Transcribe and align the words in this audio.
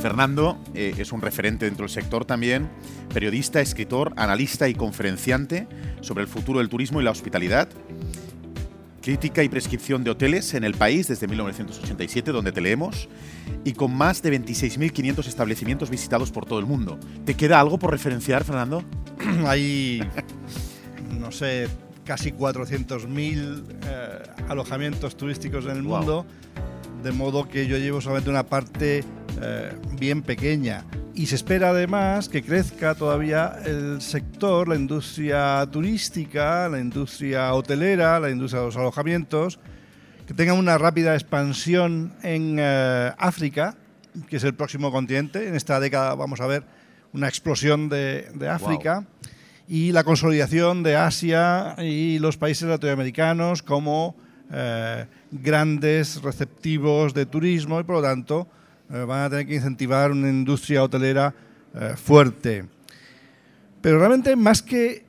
Fernando 0.00 0.58
eh, 0.74 0.94
es 0.96 1.12
un 1.12 1.20
referente 1.20 1.66
dentro 1.66 1.84
del 1.84 1.90
sector 1.90 2.24
también, 2.24 2.68
periodista, 3.12 3.60
escritor, 3.60 4.12
analista 4.16 4.68
y 4.68 4.74
conferenciante 4.74 5.66
sobre 6.00 6.22
el 6.22 6.28
futuro 6.28 6.58
del 6.58 6.68
turismo 6.68 7.00
y 7.00 7.04
la 7.04 7.10
hospitalidad. 7.10 7.68
Crítica 9.02 9.42
y 9.42 9.48
prescripción 9.48 10.04
de 10.04 10.10
hoteles 10.10 10.52
en 10.54 10.62
el 10.64 10.74
país 10.74 11.08
desde 11.08 11.26
1987, 11.26 12.32
donde 12.32 12.52
te 12.52 12.60
leemos, 12.60 13.08
y 13.64 13.72
con 13.72 13.94
más 13.94 14.22
de 14.22 14.38
26.500 14.38 15.26
establecimientos 15.26 15.88
visitados 15.88 16.30
por 16.30 16.44
todo 16.44 16.58
el 16.58 16.66
mundo. 16.66 16.98
¿Te 17.24 17.34
queda 17.34 17.60
algo 17.60 17.78
por 17.78 17.90
referenciar, 17.90 18.44
Fernando? 18.44 18.84
Hay, 19.46 20.02
no 21.18 21.32
sé, 21.32 21.68
casi 22.04 22.32
400.000 22.32 23.64
eh, 23.86 24.22
alojamientos 24.48 25.16
turísticos 25.16 25.64
en 25.64 25.72
el 25.72 25.82
Wow. 25.82 25.96
mundo, 25.98 26.26
de 27.02 27.12
modo 27.12 27.48
que 27.48 27.66
yo 27.66 27.78
llevo 27.78 28.02
solamente 28.02 28.28
una 28.28 28.44
parte 28.44 29.02
eh, 29.42 29.72
bien 29.98 30.22
pequeña. 30.22 30.84
Y 31.14 31.26
se 31.26 31.34
espera 31.34 31.70
además 31.70 32.28
que 32.28 32.42
crezca 32.42 32.94
todavía 32.94 33.58
el 33.64 34.00
sector, 34.00 34.68
la 34.68 34.76
industria 34.76 35.66
turística, 35.70 36.68
la 36.68 36.78
industria 36.78 37.52
hotelera, 37.54 38.20
la 38.20 38.30
industria 38.30 38.60
de 38.60 38.66
los 38.66 38.76
alojamientos, 38.76 39.58
que 40.26 40.34
tengan 40.34 40.56
una 40.56 40.78
rápida 40.78 41.14
expansión 41.14 42.12
en 42.22 42.56
eh, 42.58 43.12
África, 43.18 43.76
que 44.28 44.36
es 44.36 44.44
el 44.44 44.54
próximo 44.54 44.92
continente. 44.92 45.48
En 45.48 45.54
esta 45.54 45.80
década 45.80 46.14
vamos 46.14 46.40
a 46.40 46.46
ver 46.46 46.64
una 47.12 47.28
explosión 47.28 47.88
de, 47.88 48.28
de 48.34 48.48
África 48.48 49.04
y 49.66 49.92
la 49.92 50.02
consolidación 50.02 50.82
de 50.82 50.96
Asia 50.96 51.76
y 51.78 52.18
los 52.18 52.36
países 52.36 52.68
latinoamericanos 52.68 53.62
como 53.62 54.16
eh, 54.52 55.06
grandes 55.30 56.20
receptivos 56.22 57.14
de 57.14 57.24
turismo 57.24 57.78
y 57.78 57.84
por 57.84 57.94
lo 57.94 58.02
tanto 58.02 58.48
van 58.90 59.22
a 59.22 59.30
tener 59.30 59.46
que 59.46 59.54
incentivar 59.54 60.10
una 60.10 60.28
industria 60.28 60.82
hotelera 60.82 61.32
eh, 61.74 61.94
fuerte. 61.96 62.64
Pero 63.80 63.98
realmente 63.98 64.34
más 64.34 64.62
que, 64.62 65.06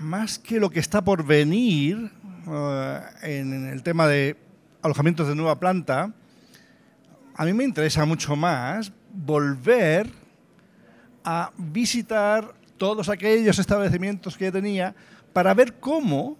más 0.00 0.38
que 0.38 0.60
lo 0.60 0.68
que 0.68 0.80
está 0.80 1.02
por 1.02 1.24
venir 1.24 2.10
eh, 2.46 3.00
en 3.22 3.66
el 3.66 3.82
tema 3.82 4.06
de 4.06 4.36
alojamientos 4.82 5.26
de 5.26 5.34
nueva 5.34 5.58
planta, 5.58 6.12
a 7.34 7.44
mí 7.44 7.52
me 7.54 7.64
interesa 7.64 8.04
mucho 8.04 8.36
más 8.36 8.92
volver 9.12 10.10
a 11.24 11.50
visitar 11.56 12.54
todos 12.76 13.08
aquellos 13.08 13.58
establecimientos 13.58 14.36
que 14.36 14.44
ya 14.44 14.52
tenía 14.52 14.94
para 15.32 15.54
ver 15.54 15.74
cómo 15.74 16.36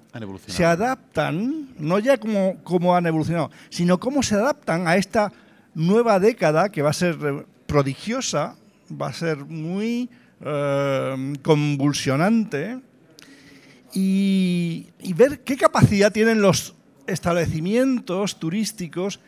se 0.46 0.64
adaptan, 0.64 1.74
no 1.78 1.98
ya 1.98 2.18
como, 2.18 2.62
como 2.62 2.94
han 2.94 3.06
evolucionado, 3.06 3.50
sino 3.70 3.98
cómo 3.98 4.22
se 4.22 4.34
adaptan 4.34 4.86
a 4.86 4.96
esta 4.96 5.32
nueva 5.74 6.18
década 6.20 6.70
que 6.70 6.82
va 6.82 6.90
a 6.90 6.94
ser 6.94 7.18
eh, 7.22 7.44
prodigiosa, 7.66 8.56
va 8.90 9.08
a 9.08 9.12
ser 9.12 9.44
muy 9.44 10.08
eh, 10.40 11.34
convulsionante 11.42 12.80
y, 13.92 14.88
y 15.00 15.12
ver 15.12 15.40
qué 15.40 15.56
capacidad 15.56 16.12
tienen 16.12 16.40
los 16.40 16.74
establecimientos 17.06 18.38
turísticos 18.38 19.20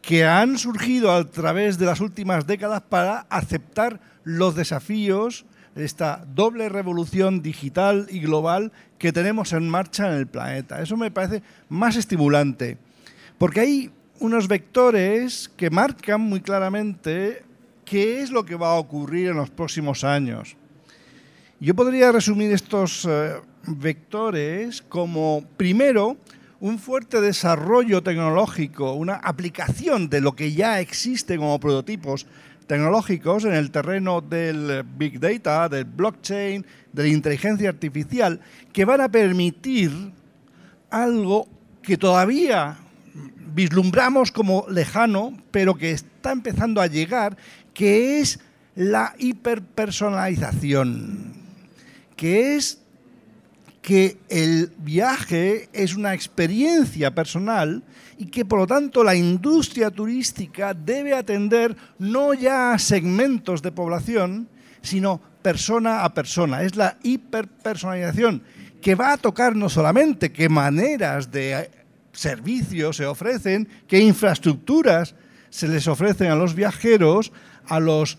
que 0.00 0.26
han 0.26 0.58
surgido 0.58 1.12
a 1.12 1.24
través 1.30 1.78
de 1.78 1.86
las 1.86 2.00
últimas 2.00 2.46
décadas 2.46 2.82
para 2.82 3.20
aceptar 3.30 4.00
los 4.24 4.54
desafíos 4.54 5.46
de 5.74 5.84
esta 5.84 6.24
doble 6.34 6.68
revolución 6.68 7.40
digital 7.40 8.06
y 8.10 8.20
global 8.20 8.72
que 8.98 9.12
tenemos 9.12 9.52
en 9.52 9.68
marcha 9.68 10.08
en 10.08 10.14
el 10.14 10.26
planeta. 10.26 10.82
Eso 10.82 10.96
me 10.96 11.10
parece 11.10 11.42
más 11.68 11.96
estimulante, 11.96 12.78
porque 13.38 13.60
hay 13.60 13.90
unos 14.22 14.46
vectores 14.46 15.50
que 15.56 15.68
marcan 15.68 16.20
muy 16.20 16.40
claramente 16.40 17.42
qué 17.84 18.20
es 18.20 18.30
lo 18.30 18.44
que 18.44 18.54
va 18.54 18.68
a 18.68 18.78
ocurrir 18.78 19.28
en 19.28 19.36
los 19.36 19.50
próximos 19.50 20.04
años. 20.04 20.56
Yo 21.58 21.74
podría 21.74 22.12
resumir 22.12 22.52
estos 22.52 23.04
eh, 23.04 23.34
vectores 23.66 24.80
como, 24.80 25.44
primero, 25.56 26.16
un 26.60 26.78
fuerte 26.78 27.20
desarrollo 27.20 28.00
tecnológico, 28.04 28.92
una 28.92 29.14
aplicación 29.14 30.08
de 30.08 30.20
lo 30.20 30.36
que 30.36 30.52
ya 30.52 30.78
existe 30.78 31.36
como 31.36 31.58
prototipos 31.58 32.28
tecnológicos 32.68 33.44
en 33.44 33.54
el 33.54 33.72
terreno 33.72 34.20
del 34.20 34.84
Big 34.96 35.18
Data, 35.18 35.68
del 35.68 35.84
blockchain, 35.84 36.64
de 36.92 37.02
la 37.02 37.08
inteligencia 37.08 37.70
artificial, 37.70 38.40
que 38.72 38.84
van 38.84 39.00
a 39.00 39.10
permitir 39.10 39.90
algo 40.90 41.48
que 41.82 41.96
todavía 41.96 42.78
vislumbramos 43.54 44.32
como 44.32 44.64
lejano, 44.68 45.36
pero 45.50 45.76
que 45.76 45.92
está 45.92 46.32
empezando 46.32 46.80
a 46.80 46.86
llegar, 46.86 47.36
que 47.74 48.20
es 48.20 48.40
la 48.74 49.14
hiperpersonalización, 49.18 51.34
que 52.16 52.56
es 52.56 52.78
que 53.82 54.16
el 54.28 54.72
viaje 54.78 55.68
es 55.72 55.96
una 55.96 56.14
experiencia 56.14 57.14
personal 57.14 57.82
y 58.16 58.26
que 58.26 58.44
por 58.44 58.60
lo 58.60 58.66
tanto 58.66 59.02
la 59.02 59.16
industria 59.16 59.90
turística 59.90 60.72
debe 60.72 61.14
atender 61.14 61.76
no 61.98 62.32
ya 62.32 62.72
a 62.72 62.78
segmentos 62.78 63.60
de 63.60 63.72
población, 63.72 64.48
sino 64.82 65.20
persona 65.42 66.04
a 66.04 66.14
persona. 66.14 66.62
Es 66.62 66.76
la 66.76 66.96
hiperpersonalización 67.02 68.42
que 68.80 68.94
va 68.94 69.12
a 69.12 69.16
tocar 69.16 69.56
no 69.56 69.68
solamente 69.68 70.32
qué 70.32 70.48
maneras 70.48 71.32
de 71.32 71.68
servicios 72.12 72.96
se 72.96 73.06
ofrecen, 73.06 73.68
qué 73.88 74.00
infraestructuras 74.00 75.14
se 75.50 75.68
les 75.68 75.86
ofrecen 75.88 76.30
a 76.30 76.36
los 76.36 76.54
viajeros, 76.54 77.32
a 77.66 77.80
los 77.80 78.18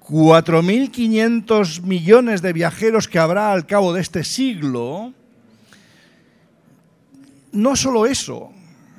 4.500 0.00 1.82
millones 1.82 2.40
de 2.40 2.52
viajeros 2.52 3.08
que 3.08 3.18
habrá 3.18 3.52
al 3.52 3.66
cabo 3.66 3.92
de 3.92 4.00
este 4.00 4.24
siglo, 4.24 5.12
no 7.52 7.76
solo 7.76 8.06
eso, 8.06 8.50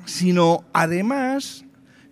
sino 0.04 0.64
además 0.72 1.64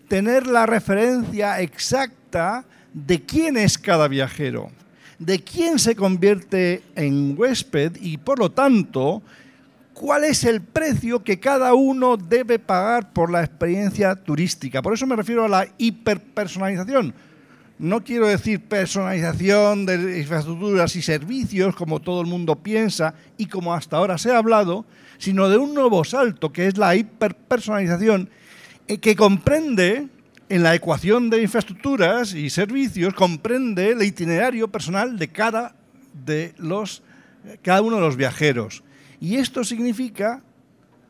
tener 0.09 0.47
la 0.47 0.67
referencia 0.67 1.61
exacta 1.61 2.65
de 2.93 3.23
quién 3.23 3.57
es 3.57 3.79
cada 3.79 4.09
viajero, 4.09 4.71
de 5.19 5.43
quién 5.43 5.79
se 5.79 5.95
convierte 5.95 6.83
en 6.97 7.35
huésped 7.39 7.97
y 8.01 8.19
por 8.19 8.39
lo 8.39 8.51
tanto 8.51 9.23
cuál 9.99 10.23
es 10.23 10.45
el 10.45 10.61
precio 10.61 11.25
que 11.25 11.41
cada 11.41 11.75
uno 11.75 12.17
debe 12.17 12.61
pagar 12.61 13.13
por 13.13 13.33
la 13.33 13.41
experiencia 13.41 14.15
turística. 14.15 14.81
Por 14.81 14.95
eso 14.95 15.07
me 15.07 15.17
refiero 15.17 15.45
a 15.45 15.49
la 15.49 15.67
hiperpersonalización. 15.77 17.13
No 17.81 18.05
quiero 18.05 18.29
decir 18.29 18.61
personalización 18.61 19.87
de 19.87 20.21
infraestructuras 20.21 20.95
y 20.95 21.03
servicios 21.03 21.75
como 21.75 22.01
todo 22.01 22.21
el 22.21 22.29
mundo 22.29 22.57
piensa 22.57 23.15
y 23.37 23.47
como 23.47 23.75
hasta 23.75 23.97
ahora 23.97 24.19
se 24.19 24.31
ha 24.31 24.39
hablado, 24.39 24.85
sino 25.19 25.49
de 25.49 25.59
un 25.59 25.75
nuevo 25.75 26.05
salto 26.05 26.53
que 26.53 26.69
es 26.69 26.79
la 26.79 26.95
hiperpersonalización 26.95 28.31
eh, 28.87 28.99
que 28.99 29.17
comprende 29.17 30.07
en 30.49 30.63
la 30.63 30.77
ecuación 30.77 31.29
de 31.29 31.43
infraestructuras 31.43 32.35
y 32.35 32.51
servicios 32.51 33.15
comprende 33.15 33.91
el 33.91 34.03
itinerario 34.03 34.69
personal 34.69 35.19
de 35.19 35.29
cada 35.29 35.75
de 36.25 36.55
los 36.57 37.03
cada 37.63 37.83
uno 37.83 37.97
de 37.97 38.03
los 38.03 38.17
viajeros. 38.17 38.83
Y 39.21 39.37
esto 39.37 39.65
significa 39.65 40.43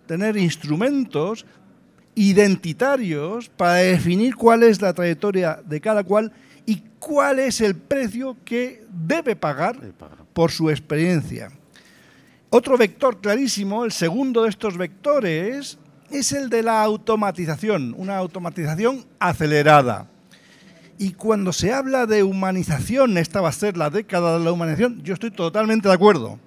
tener 0.06 0.36
instrumentos 0.36 1.44
identitarios 2.14 3.48
para 3.48 3.74
definir 3.74 4.34
cuál 4.34 4.62
es 4.62 4.80
la 4.82 4.92
trayectoria 4.92 5.60
de 5.64 5.80
cada 5.80 6.02
cual 6.02 6.32
y 6.66 6.82
cuál 6.98 7.38
es 7.38 7.60
el 7.60 7.76
precio 7.76 8.36
que 8.44 8.84
debe 8.90 9.36
pagar 9.36 9.78
por 10.32 10.50
su 10.50 10.68
experiencia. 10.70 11.50
Otro 12.50 12.76
vector 12.76 13.20
clarísimo, 13.20 13.84
el 13.84 13.92
segundo 13.92 14.42
de 14.42 14.50
estos 14.50 14.76
vectores, 14.76 15.78
es 16.10 16.32
el 16.32 16.48
de 16.48 16.62
la 16.62 16.82
automatización, 16.82 17.94
una 17.96 18.16
automatización 18.16 19.04
acelerada. 19.18 20.08
Y 20.98 21.12
cuando 21.12 21.52
se 21.52 21.72
habla 21.72 22.06
de 22.06 22.22
humanización, 22.22 23.18
esta 23.18 23.40
va 23.40 23.50
a 23.50 23.52
ser 23.52 23.76
la 23.76 23.90
década 23.90 24.38
de 24.38 24.44
la 24.44 24.52
humanización, 24.52 25.02
yo 25.02 25.14
estoy 25.14 25.30
totalmente 25.30 25.86
de 25.88 25.94
acuerdo. 25.94 26.40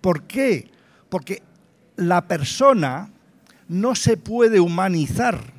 ¿Por 0.00 0.22
qué? 0.22 0.70
Porque 1.08 1.42
la 1.96 2.26
persona 2.26 3.10
no 3.68 3.94
se 3.94 4.16
puede 4.16 4.60
humanizar 4.60 5.54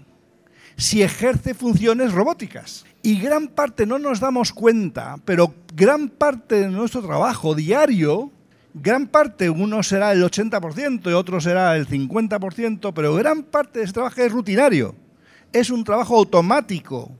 si 0.78 1.02
ejerce 1.02 1.54
funciones 1.54 2.12
robóticas. 2.12 2.86
Y 3.02 3.20
gran 3.20 3.48
parte 3.48 3.86
no 3.86 4.00
nos 4.00 4.20
damos 4.20 4.52
cuenta, 4.52 5.18
pero 5.26 5.54
gran 5.74 6.10
parte 6.10 6.56
de 6.56 6.70
nuestro 6.70 7.02
trabajo 7.02 7.54
diario, 7.54 8.32
gran 8.74 9.08
parte, 9.08 9.50
uno 9.50 9.84
será 9.84 10.12
el 10.12 10.24
80% 10.24 11.10
y 11.10 11.14
otro 11.14 11.40
será 11.40 11.76
el 11.78 11.88
50%, 11.88 12.94
pero 12.94 13.16
gran 13.16 13.44
parte 13.44 13.80
de 13.80 13.86
ese 13.86 13.94
trabajo 13.94 14.22
es 14.22 14.32
rutinario. 14.32 14.96
Es 15.54 15.70
un 15.70 15.84
trabajo 15.84 16.18
automático. 16.18 17.12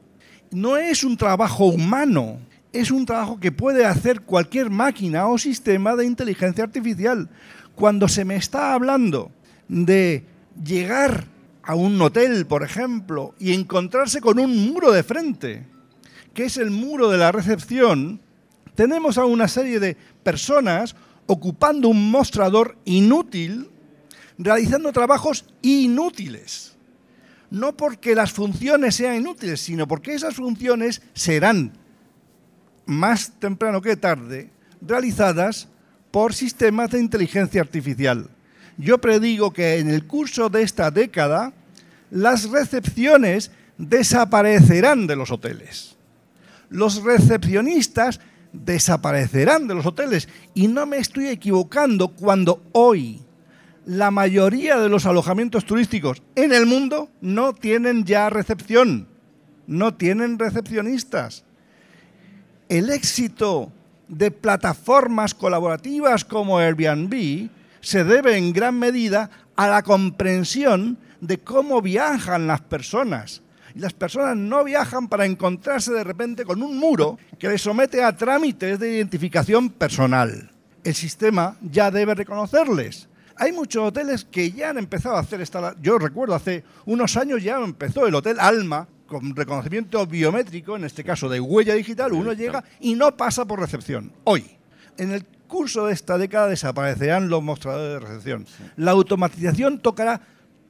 No 0.52 0.76
es 0.76 1.04
un 1.04 1.16
trabajo 1.16 1.66
humano. 1.66 2.40
Es 2.76 2.92
un 2.92 3.06
trabajo 3.06 3.40
que 3.40 3.54
puede 3.54 3.86
hacer 3.86 4.20
cualquier 4.20 4.70
máquina 4.70 5.28
o 5.30 5.38
sistema 5.38 5.96
de 5.96 6.06
inteligencia 6.06 6.66
artificial. 6.66 7.30
Cuando 7.74 8.10
se 8.10 8.26
me 8.26 8.36
está 8.36 8.74
hablando 8.74 9.32
de 9.70 10.26
llegar 10.62 11.24
a 11.64 11.74
un 11.74 12.02
hotel, 12.02 12.46
por 12.46 12.64
ejemplo, 12.64 13.34
y 13.40 13.54
encontrarse 13.54 14.20
con 14.20 14.40
un 14.40 14.74
muro 14.74 14.92
de 14.92 15.04
frente, 15.04 15.66
que 16.34 16.44
es 16.44 16.58
el 16.58 16.70
muro 16.70 17.10
de 17.10 17.18
la 17.18 17.32
recepción, 17.32 18.20
tenemos 18.76 19.18
a 19.18 19.24
una 19.24 19.48
serie 19.48 19.80
de 19.80 19.96
personas 20.22 20.98
ocupando 21.28 21.88
un 21.88 22.12
mostrador 22.12 22.76
inútil, 22.84 23.70
realizando 24.38 24.92
trabajos 24.92 25.46
inútiles. 25.62 26.76
No 27.50 27.78
porque 27.78 28.16
las 28.16 28.34
funciones 28.34 28.96
sean 28.96 29.16
inútiles, 29.16 29.62
sino 29.62 29.88
porque 29.88 30.14
esas 30.14 30.36
funciones 30.36 31.02
serán 31.14 31.85
más 32.86 33.32
temprano 33.40 33.82
que 33.82 33.96
tarde 33.96 34.50
realizadas 34.82 35.68
por 36.12 36.34
sistemas 36.34 36.92
de 36.92 37.00
inteligencia 37.00 37.62
artificial. 37.62 38.30
Yo 38.78 39.00
predigo 39.00 39.52
que 39.52 39.80
en 39.80 39.90
el 39.90 40.06
curso 40.06 40.50
de 40.50 40.64
esta 40.64 40.92
década 40.92 41.54
las 42.12 42.50
recepciones 42.50 43.52
desaparecerán 43.78 45.08
de 45.08 45.16
los 45.16 45.32
hoteles. 45.32 45.96
Los 46.70 47.04
recepcionistas 47.04 48.20
desaparecerán 48.64 49.68
de 49.68 49.76
los 49.76 49.86
hoteles. 49.86 50.28
Y 50.54 50.68
no 50.68 50.86
me 50.86 50.98
estoy 50.98 51.28
equivocando 51.28 52.10
cuando 52.10 52.64
hoy 52.72 53.22
la 53.86 54.12
mayoría 54.12 54.78
de 54.78 54.90
los 54.90 55.06
alojamientos 55.06 55.66
turísticos 55.66 56.24
en 56.36 56.54
el 56.54 56.66
mundo 56.66 57.10
no 57.22 57.54
tienen 57.54 58.04
ya 58.06 58.30
recepción, 58.30 59.08
no 59.68 59.94
tienen 59.94 60.40
recepcionistas. 60.40 61.45
El 62.70 62.90
éxito 62.90 63.72
de 64.08 64.32
plataformas 64.32 65.36
colaborativas 65.36 66.26
como 66.26 66.58
Airbnb 66.58 67.50
se 67.82 68.04
debe 68.04 68.38
en 68.38 68.54
gran 68.54 68.80
medida 68.80 69.30
a 69.56 69.68
la 69.68 69.84
comprensión 69.84 70.98
de 71.22 71.40
cómo 71.40 71.82
viajan 71.82 72.48
las 72.48 72.62
personas 72.62 73.44
y 73.76 73.80
las 73.80 73.94
personas 73.94 74.36
no 74.38 74.64
viajan 74.64 75.08
para 75.08 75.26
encontrarse 75.26 75.94
de 75.94 76.04
repente 76.04 76.44
con 76.44 76.64
un 76.64 76.78
muro 76.78 77.20
que 77.38 77.50
les 77.50 77.62
somete 77.62 78.04
a 78.04 78.16
trámites 78.16 78.80
de 78.80 78.96
identificación 78.96 79.70
personal. 79.70 80.50
El 80.84 80.96
sistema 80.96 81.58
ya 81.62 81.92
debe 81.92 82.16
reconocerles. 82.16 83.10
Hay 83.36 83.52
muchos 83.52 83.90
hoteles 83.90 84.24
que 84.24 84.52
ya 84.52 84.70
han 84.70 84.78
empezado 84.78 85.18
a 85.18 85.20
hacer 85.20 85.42
esta... 85.42 85.76
Yo 85.82 86.00
recuerdo 86.00 86.34
hace 86.34 86.64
unos 86.86 87.18
años 87.18 87.44
ya 87.44 87.58
empezó 87.58 88.08
el 88.08 88.16
Hotel 88.16 88.40
Alma 88.40 88.88
con 89.06 89.36
reconocimiento 89.36 90.06
biométrico, 90.06 90.76
en 90.76 90.86
este 90.86 91.04
caso 91.04 91.30
de 91.30 91.40
huella 91.40 91.74
digital, 91.74 92.14
uno 92.14 92.34
llega 92.34 92.64
y 92.80 92.96
no 92.96 93.16
pasa 93.16 93.46
por 93.46 93.60
recepción. 93.60 94.12
Hoy, 94.24 94.46
en 94.98 95.12
el 95.12 95.26
curso 95.48 95.88
de 95.88 95.94
esta 95.94 96.18
década 96.18 96.48
desaparecerán 96.48 97.30
los 97.30 97.44
mostradores 97.44 98.02
de 98.02 98.08
recepción. 98.08 98.46
La 98.76 98.92
automatización 98.92 99.80
tocará 99.80 100.22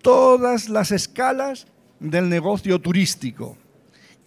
todas 0.02 0.70
las 0.70 0.92
escalas 0.92 1.68
del 2.00 2.30
negocio 2.30 2.80
turístico. 2.80 3.58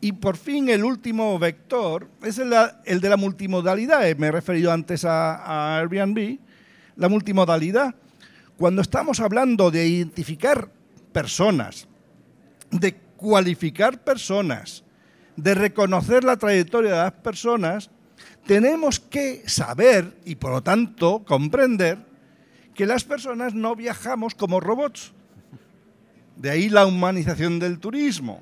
Y 0.01 0.13
por 0.13 0.37
fin 0.37 0.69
el 0.69 0.85
último 0.85 1.39
vector 1.39 2.09
es 2.23 2.39
el, 2.39 2.51
de 2.51 3.09
la 3.09 3.17
multimodalidad. 3.17 4.03
Me 4.17 4.29
he 4.29 4.33
referido 4.33 4.73
antes 4.73 5.05
a, 5.05 5.35
a 5.37 5.79
Airbnb. 5.79 6.39
La 6.97 7.09
multimodalidad. 7.09 7.95
Cuando 8.57 8.83
estamos 8.83 9.21
hablando 9.21 9.71
de 9.71 9.87
identificar 9.87 10.71
personas, 11.13 11.89
de 12.71 12.97
cualificar 13.19 14.03
personas, 14.03 14.85
de 15.37 15.55
reconocer 15.55 16.25
la 16.25 16.39
trayectoria 16.39 16.93
de 16.93 16.97
las 16.97 17.13
personas, 17.13 17.91
tenemos 18.47 18.99
que 18.99 19.43
saber 19.47 20.17
y 20.25 20.37
por 20.37 20.53
lo 20.53 20.63
tanto 20.63 21.23
comprender 21.27 21.99
que 22.75 22.87
las 22.87 23.05
personas 23.05 23.53
no 23.55 23.77
viajamos 23.77 24.35
como 24.35 24.61
robots, 24.61 25.13
de 26.37 26.51
ahí 26.51 26.69
la 26.69 26.87
humanización 26.87 27.59
del 27.59 27.79
turismo. 27.79 28.41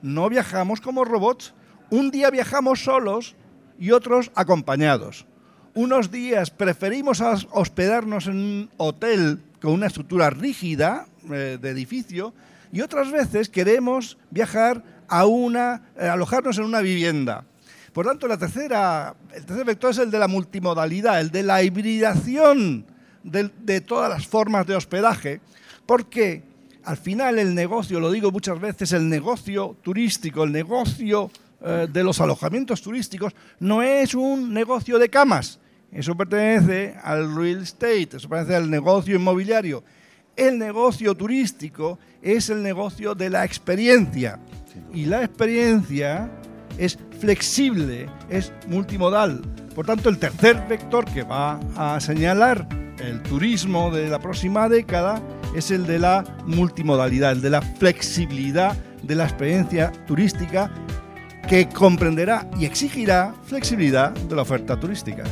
No 0.00 0.28
viajamos 0.28 0.80
como 0.80 1.04
robots. 1.04 1.52
Un 1.90 2.10
día 2.10 2.30
viajamos 2.30 2.84
solos 2.84 3.34
y 3.78 3.90
otros 3.90 4.30
acompañados. 4.34 5.26
Unos 5.74 6.12
días 6.12 6.50
preferimos 6.50 7.20
hospedarnos 7.50 8.28
en 8.28 8.36
un 8.36 8.70
hotel 8.76 9.40
con 9.60 9.72
una 9.72 9.88
estructura 9.88 10.30
rígida 10.30 11.06
eh, 11.30 11.58
de 11.60 11.70
edificio 11.70 12.32
y 12.74 12.80
otras 12.80 13.12
veces 13.12 13.48
queremos 13.48 14.18
viajar 14.30 14.82
a 15.06 15.26
una, 15.26 15.92
eh, 15.96 16.08
alojarnos 16.08 16.58
en 16.58 16.64
una 16.64 16.80
vivienda. 16.80 17.44
Por 17.92 18.04
tanto, 18.04 18.26
la 18.26 18.36
tercera, 18.36 19.14
el 19.32 19.46
tercer 19.46 19.64
vector 19.64 19.92
es 19.92 19.98
el 19.98 20.10
de 20.10 20.18
la 20.18 20.26
multimodalidad, 20.26 21.20
el 21.20 21.30
de 21.30 21.44
la 21.44 21.62
hibridación 21.62 22.84
de, 23.22 23.80
todas 23.80 24.10
las 24.10 24.26
formas 24.26 24.66
de 24.66 24.74
hospedaje, 24.74 25.40
porque 25.86 26.42
al 26.82 26.96
final 26.96 27.38
el 27.38 27.54
negocio, 27.54 28.00
lo 28.00 28.10
digo 28.10 28.32
muchas 28.32 28.60
veces, 28.60 28.92
el 28.92 29.08
negocio 29.08 29.76
turístico, 29.80 30.42
el 30.42 30.50
negocio 30.50 31.30
eh, 31.64 31.86
de 31.88 32.02
los 32.02 32.20
alojamientos 32.20 32.82
turísticos, 32.82 33.34
no 33.60 33.82
es 33.82 34.16
un 34.16 34.52
negocio 34.52 34.98
de 34.98 35.08
camas. 35.08 35.60
Eso 35.92 36.16
pertenece 36.16 36.96
al 37.04 37.36
real 37.36 37.62
estate, 37.62 38.16
eso 38.16 38.28
pertenece 38.28 38.56
al 38.56 38.68
negocio 38.68 39.14
inmobiliario. 39.14 39.84
El 40.36 40.58
negocio 40.58 41.14
turístico 41.14 41.98
es 42.20 42.50
el 42.50 42.62
negocio 42.62 43.14
de 43.14 43.30
la 43.30 43.44
experiencia. 43.44 44.38
Y 44.92 45.04
la 45.04 45.22
experiencia 45.22 46.30
es 46.76 46.98
flexible, 47.20 48.08
es 48.28 48.52
multimodal. 48.68 49.42
Por 49.74 49.86
tanto, 49.86 50.08
el 50.08 50.18
tercer 50.18 50.66
vector 50.68 51.04
que 51.04 51.22
va 51.22 51.60
a 51.76 52.00
señalar 52.00 52.66
el 52.98 53.22
turismo 53.22 53.90
de 53.90 54.08
la 54.08 54.18
próxima 54.18 54.68
década 54.68 55.22
es 55.54 55.70
el 55.70 55.86
de 55.86 55.98
la 55.98 56.24
multimodalidad, 56.46 57.32
el 57.32 57.40
de 57.40 57.50
la 57.50 57.62
flexibilidad 57.62 58.76
de 59.02 59.14
la 59.14 59.24
experiencia 59.24 59.92
turística 60.06 60.70
que 61.48 61.68
comprenderá 61.68 62.48
y 62.58 62.64
exigirá 62.64 63.34
flexibilidad 63.44 64.10
de 64.12 64.34
la 64.34 64.42
oferta 64.42 64.78
turística. 64.78 65.24